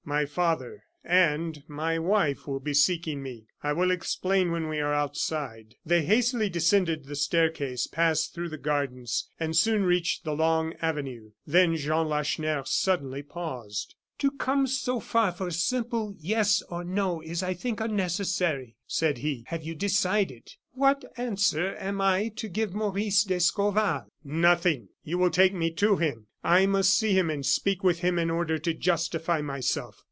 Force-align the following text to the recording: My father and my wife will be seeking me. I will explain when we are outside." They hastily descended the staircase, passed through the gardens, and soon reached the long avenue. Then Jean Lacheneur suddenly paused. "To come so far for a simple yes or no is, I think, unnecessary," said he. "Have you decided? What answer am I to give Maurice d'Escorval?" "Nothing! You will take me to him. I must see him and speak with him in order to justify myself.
My 0.03 0.25
father 0.25 0.83
and 1.05 1.63
my 1.67 1.97
wife 1.99 2.47
will 2.47 2.59
be 2.59 2.73
seeking 2.73 3.21
me. 3.21 3.45
I 3.61 3.71
will 3.71 3.91
explain 3.91 4.51
when 4.51 4.67
we 4.67 4.79
are 4.79 4.91
outside." 4.93 5.75
They 5.85 6.01
hastily 6.03 6.49
descended 6.49 7.05
the 7.05 7.15
staircase, 7.15 7.85
passed 7.87 8.33
through 8.33 8.49
the 8.49 8.57
gardens, 8.57 9.29
and 9.39 9.55
soon 9.55 9.83
reached 9.83 10.23
the 10.23 10.35
long 10.35 10.73
avenue. 10.81 11.31
Then 11.45 11.75
Jean 11.75 12.09
Lacheneur 12.09 12.63
suddenly 12.65 13.21
paused. 13.21 13.93
"To 14.19 14.31
come 14.31 14.65
so 14.67 14.99
far 14.99 15.31
for 15.31 15.47
a 15.47 15.51
simple 15.51 16.15
yes 16.19 16.63
or 16.67 16.83
no 16.83 17.21
is, 17.21 17.43
I 17.43 17.53
think, 17.53 17.79
unnecessary," 17.79 18.75
said 18.87 19.19
he. 19.19 19.43
"Have 19.47 19.63
you 19.63 19.75
decided? 19.75 20.55
What 20.73 21.05
answer 21.15 21.75
am 21.77 22.01
I 22.01 22.29
to 22.37 22.49
give 22.49 22.73
Maurice 22.73 23.23
d'Escorval?" 23.23 24.07
"Nothing! 24.23 24.89
You 25.03 25.19
will 25.19 25.29
take 25.31 25.53
me 25.53 25.69
to 25.73 25.97
him. 25.97 26.25
I 26.43 26.65
must 26.65 26.91
see 26.95 27.11
him 27.13 27.29
and 27.29 27.45
speak 27.45 27.83
with 27.83 27.99
him 27.99 28.17
in 28.17 28.31
order 28.31 28.57
to 28.57 28.73
justify 28.73 29.41
myself. 29.41 29.99